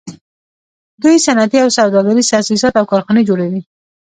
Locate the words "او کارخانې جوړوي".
2.77-3.61